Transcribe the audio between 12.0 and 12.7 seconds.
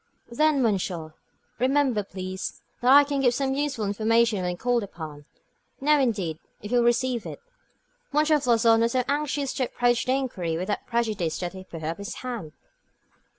hand.